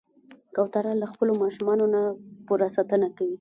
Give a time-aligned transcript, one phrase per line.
[0.55, 2.01] کوتره له خپلو ماشومانو نه
[2.47, 3.29] پوره ساتنه کوي.